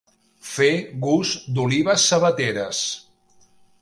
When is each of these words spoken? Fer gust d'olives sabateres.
Fer 0.53 0.69
gust 1.03 1.45
d'olives 1.57 2.07
sabateres. 2.13 2.81